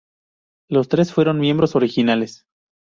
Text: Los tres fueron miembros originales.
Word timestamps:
Los 0.67 0.89
tres 0.89 1.13
fueron 1.13 1.39
miembros 1.39 1.75
originales. 1.75 2.47